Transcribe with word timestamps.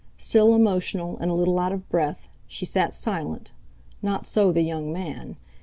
Still 0.17 0.55
emotional, 0.55 1.15
and 1.19 1.29
a 1.29 1.33
little 1.35 1.59
out 1.59 1.71
of 1.71 1.87
breath, 1.89 2.27
she 2.47 2.65
sat 2.65 2.91
silent; 2.91 3.51
not 4.01 4.25
so 4.25 4.51
the 4.51 4.63
young 4.63 4.91
man. 4.91 5.35